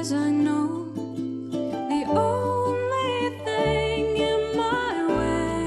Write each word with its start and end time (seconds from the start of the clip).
Cause 0.00 0.12
I 0.14 0.30
know 0.30 0.94
the 0.94 2.04
only 2.08 3.36
thing 3.44 4.16
in 4.16 4.56
my 4.56 4.92
way 5.18 5.66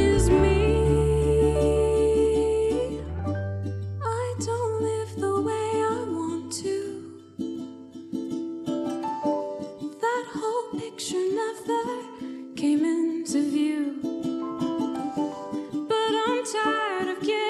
is 0.00 0.30
me. 0.30 0.60
I 4.04 4.34
don't 4.38 4.82
live 4.82 5.16
the 5.16 5.40
way 5.48 5.68
I 5.94 6.04
want 6.16 6.52
to. 6.62 6.76
That 10.00 10.24
whole 10.32 10.78
picture 10.78 11.26
never 11.42 11.84
came 12.54 12.84
into 12.84 13.38
view. 13.50 13.84
But 15.88 16.12
I'm 16.26 16.44
tired 16.44 17.08
of 17.16 17.20
getting. 17.20 17.41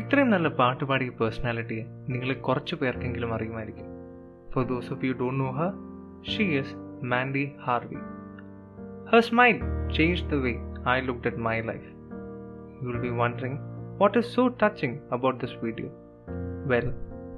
ഇത്രയും 0.00 0.30
നല്ല 0.30 0.48
പാട്ട് 0.48 0.84
പാടിയ 0.84 1.10
personality 1.10 1.78
നിങ്ങൾ 2.12 2.28
കുറച്ച് 2.46 2.74
പേർക്കെങ്കിലും 2.74 3.34
അറിയുമായിരിക്കും. 3.34 3.88
For 4.52 4.62
those 4.66 4.92
of 4.92 5.04
you 5.04 5.12
don't 5.12 5.40
know 5.44 5.50
her 5.50 5.72
she 6.30 6.44
is 6.58 6.74
Mandy 7.04 7.52
Harvey 7.64 8.00
her 9.10 9.20
smile 9.20 9.58
change 9.96 10.22
the 10.22 10.38
way 10.44 10.52
I 10.94 10.96
looked 11.00 11.30
at 11.30 11.36
my 11.36 11.60
life 11.60 11.88
you 12.82 12.86
will 12.88 13.00
be 13.00 13.08
wondering 13.08 13.58
what 14.00 14.18
is 14.18 14.34
so 14.36 14.46
touching 14.62 14.96
about 15.12 15.40
this 15.44 15.58
video 15.64 15.90
well 16.72 16.88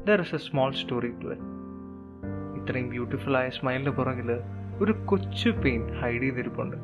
there 0.05 0.21
is 0.21 0.35
a 0.35 0.39
small 0.39 0.73
story 0.83 1.13
to 1.25 1.29
it 1.35 1.51
ഇത്രയും 2.61 2.89
beautiful 2.89 3.37
ആയ 3.37 3.49
സ്മൈലിന് 3.49 3.91
പുറകിൽ 3.91 4.31
ഒരു 4.85 4.93
കൊച്ചു 5.05 5.51
pain 5.65 5.83
hide 5.99 6.23
ചെയ്തിരിപ്പുണ്ട്. 6.23 6.77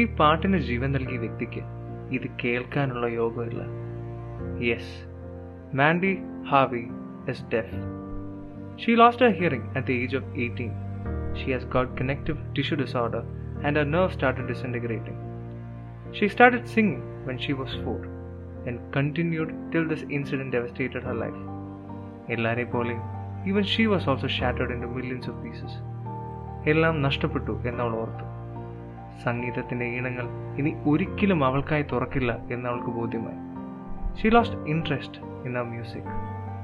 ഈ 0.00 0.04
പാട്ടിന് 0.14 0.58
ജീവൻ 0.58 0.92
നൽകിയ 0.92 1.18
വ്യക്തിക്ക് 1.18 1.64
ഇത് 2.16 2.28
കേൾക്കാനുള്ള 2.44 3.06
യോഗമില്ല. 3.20 3.79
Yes 4.68 4.92
Mandy 5.72 6.12
Harvey 6.50 6.86
is 7.28 7.40
deaf. 7.52 7.68
She 8.76 8.96
lost 8.96 9.20
her 9.20 9.30
hearing 9.30 9.64
at 9.74 9.84
the 9.86 9.96
age 10.02 10.14
of 10.14 10.24
18. 10.36 10.72
She 11.34 11.48
has 11.52 11.64
got 11.74 11.96
connective 11.96 12.38
tissue 12.54 12.78
disorder 12.80 13.20
and 13.62 13.76
her 13.76 13.84
nerves 13.84 14.14
started 14.14 14.48
disintegrating. 14.48 15.18
She 16.12 16.28
started 16.28 16.64
singing 16.68 17.02
when 17.26 17.38
she 17.38 17.52
was 17.52 17.72
4 17.84 17.94
and 18.66 18.80
continued 18.96 19.52
till 19.72 19.86
this 19.86 20.02
incident 20.18 20.50
devastated 20.56 21.04
her 21.10 21.16
life. 21.24 21.40
എല്ലാരെ 22.34 22.64
പോലെ 22.72 22.96
even 23.50 23.64
she 23.72 23.84
was 23.92 24.08
also 24.10 24.28
shattered 24.38 24.74
in 24.76 24.82
millions 24.96 25.30
of 25.32 25.38
pieces 25.44 25.78
എല്ലാം 26.72 26.96
നഷ്ടപ്പെട്ടു 27.06 27.54
എന്നവൾ 27.70 27.94
ഓർത്തു 28.02 28.26
സംഗീതത്തിന്റെ 29.28 29.86
ഈണങ്ങൾ 29.98 30.26
ഇനി 30.60 30.72
ഒരിക്കലും 30.90 31.40
അവൾക്കായി 31.50 31.86
തുറക്കില്ല 31.92 32.32
എന്നവൾക്ക് 32.54 32.92
ബോധ്യമായി 32.98 33.40
She 34.16 34.30
lost 34.30 34.54
interest 34.66 35.18
in 35.44 35.54
her 35.54 35.64
music. 35.64 36.04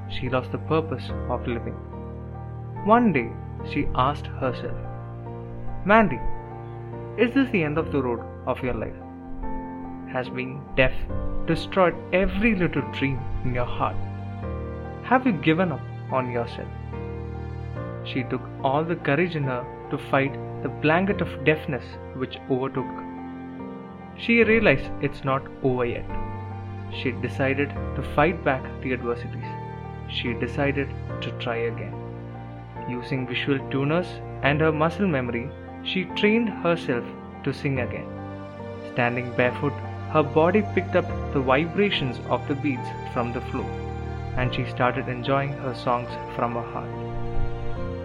She 0.09 0.29
lost 0.29 0.51
the 0.51 0.57
purpose 0.57 1.09
of 1.29 1.47
living. 1.47 1.75
One 2.85 3.11
day, 3.11 3.29
she 3.71 3.87
asked 3.95 4.27
herself, 4.27 4.77
Mandy, 5.85 6.19
is 7.17 7.33
this 7.33 7.49
the 7.49 7.63
end 7.63 7.77
of 7.77 7.91
the 7.91 8.01
road 8.01 8.21
of 8.45 8.61
your 8.63 8.73
life? 8.73 8.93
Has 10.13 10.29
being 10.29 10.63
deaf 10.75 10.93
destroyed 11.47 11.95
every 12.13 12.55
little 12.55 12.83
dream 12.93 13.19
in 13.43 13.53
your 13.53 13.65
heart? 13.65 13.95
Have 15.03 15.25
you 15.25 15.33
given 15.33 15.71
up 15.71 15.81
on 16.11 16.31
yourself? 16.31 16.67
She 18.05 18.23
took 18.23 18.41
all 18.63 18.83
the 18.83 18.95
courage 18.95 19.35
in 19.35 19.43
her 19.43 19.65
to 19.91 19.97
fight 19.97 20.33
the 20.63 20.69
blanket 20.69 21.21
of 21.21 21.43
deafness 21.45 21.83
which 22.15 22.37
overtook. 22.49 22.85
She 24.17 24.43
realized 24.43 24.89
it's 25.01 25.23
not 25.23 25.43
over 25.63 25.85
yet. 25.85 26.05
She 26.93 27.11
decided 27.11 27.69
to 27.95 28.03
fight 28.15 28.43
back 28.43 28.63
the 28.81 28.93
adversities. 28.93 29.43
She 30.09 30.33
decided 30.33 30.89
to 31.21 31.31
try 31.39 31.57
again. 31.57 31.93
Using 32.89 33.27
visual 33.27 33.59
tuners 33.69 34.07
and 34.41 34.61
her 34.61 34.71
muscle 34.71 35.07
memory, 35.07 35.49
she 35.83 36.05
trained 36.15 36.49
herself 36.49 37.03
to 37.43 37.53
sing 37.53 37.79
again. 37.79 38.07
Standing 38.93 39.31
barefoot, 39.35 39.73
her 40.11 40.23
body 40.23 40.63
picked 40.73 40.95
up 40.95 41.05
the 41.33 41.39
vibrations 41.39 42.19
of 42.29 42.47
the 42.47 42.55
beats 42.55 42.87
from 43.13 43.33
the 43.33 43.41
floor, 43.41 43.69
and 44.37 44.53
she 44.53 44.65
started 44.65 45.09
enjoying 45.09 45.51
her 45.53 45.75
songs 45.75 46.09
from 46.35 46.53
her 46.53 46.61
heart. 46.61 46.89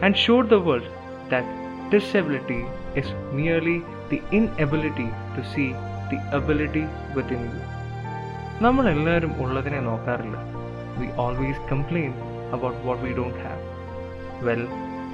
And 0.03 0.16
showed 0.16 0.49
the 0.49 0.60
world 0.60 0.88
that 1.31 1.44
disability 1.91 2.66
is 2.97 3.06
merely 3.32 3.82
the 4.10 4.20
inability 4.32 5.09
to 5.37 5.44
see 5.54 5.72
the 6.10 6.20
ability 6.32 6.87
within 7.14 7.41
you. 7.41 7.81
നമ്മൾ 8.62 8.88
എല്ലാവരും 8.88 9.32
ഉള്ളതിനെ 9.42 9.80
നോക്കാറില്ല. 9.80 10.36
We 10.98 11.06
always 11.16 11.62
complain 11.70 12.12
about 12.52 12.86
what 12.86 13.02
we 13.04 13.12
don't 13.16 13.38
have 13.38 13.62
well 14.46 14.62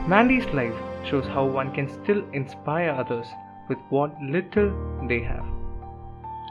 Mandy's 0.08 0.56
life 0.56 1.06
shows 1.10 1.28
how 1.28 1.44
one 1.48 1.68
can 1.68 1.86
still 1.88 2.24
inspire 2.34 2.90
others 2.94 3.32
with 3.68 3.94
what 3.94 4.14
little 4.34 4.68
they 5.06 5.18
have 5.22 5.46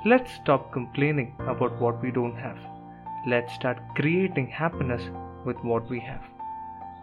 let 0.09 0.25
stop 0.25 0.74
complaining 0.74 1.34
about 1.47 1.84
what 1.84 2.00
we 2.06 2.09
don't 2.09 2.38
have 2.38 2.63
let 3.31 3.47
start 3.47 3.81
creating 4.00 4.50
happiness 4.56 5.09
with 5.47 5.68
what 5.68 5.94
we 5.94 5.97
have 5.97 6.25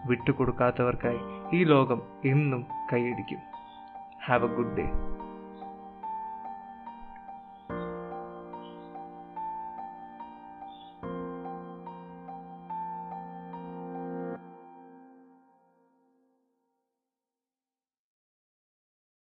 വിട്ടുകൊടുക്കാത്തവർക്കായി 0.07 1.21
ഈ 1.57 1.65
ലോകം 1.65 2.03
എന്നും 2.25 2.67
കൈയടിക്കും. 2.93 3.41
Have 4.27 4.45
a 4.45 4.57
good 4.57 4.77
day 4.77 4.87